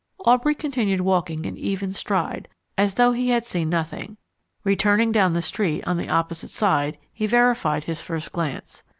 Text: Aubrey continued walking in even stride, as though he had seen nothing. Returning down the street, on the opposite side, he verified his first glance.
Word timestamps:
Aubrey 0.25 0.55
continued 0.55 1.01
walking 1.01 1.45
in 1.45 1.55
even 1.57 1.91
stride, 1.93 2.47
as 2.75 2.95
though 2.95 3.11
he 3.11 3.29
had 3.29 3.45
seen 3.45 3.69
nothing. 3.69 4.17
Returning 4.63 5.11
down 5.11 5.33
the 5.33 5.43
street, 5.43 5.85
on 5.85 5.97
the 5.99 6.09
opposite 6.09 6.49
side, 6.49 6.97
he 7.13 7.27
verified 7.27 7.83
his 7.83 8.01
first 8.01 8.31
glance. 8.31 8.81